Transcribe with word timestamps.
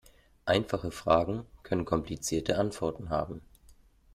Einfache 0.45 0.89
Fragen 0.89 1.45
können 1.61 1.85
komplizierte 1.85 2.57
Antworten 2.57 3.11
haben. 3.11 3.41